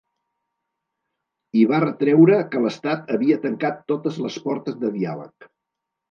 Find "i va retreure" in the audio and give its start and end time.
1.63-2.39